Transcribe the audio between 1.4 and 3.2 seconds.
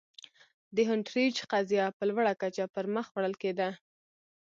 قضیه په لوړه کچه پر مخ